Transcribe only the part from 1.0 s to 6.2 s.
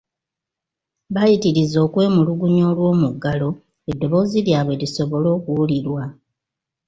Baayitiriza okwemulugunya olw'omuggalo eddoboozi lyabwe lisobole okuwulirwa.